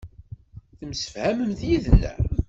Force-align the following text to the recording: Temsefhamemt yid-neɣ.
Temsefhamemt 0.77 1.61
yid-neɣ. 1.67 2.19